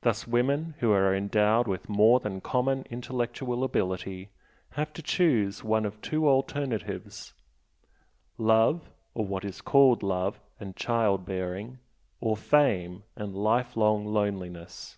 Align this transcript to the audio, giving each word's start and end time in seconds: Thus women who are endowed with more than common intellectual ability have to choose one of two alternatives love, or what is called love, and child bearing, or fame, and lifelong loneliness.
Thus 0.00 0.26
women 0.26 0.74
who 0.80 0.90
are 0.90 1.14
endowed 1.14 1.68
with 1.68 1.88
more 1.88 2.18
than 2.18 2.40
common 2.40 2.84
intellectual 2.90 3.62
ability 3.62 4.28
have 4.70 4.92
to 4.94 5.02
choose 5.02 5.62
one 5.62 5.84
of 5.86 6.02
two 6.02 6.28
alternatives 6.28 7.32
love, 8.38 8.90
or 9.14 9.24
what 9.24 9.44
is 9.44 9.60
called 9.60 10.02
love, 10.02 10.40
and 10.58 10.74
child 10.74 11.24
bearing, 11.26 11.78
or 12.20 12.36
fame, 12.36 13.04
and 13.14 13.32
lifelong 13.32 14.04
loneliness. 14.04 14.96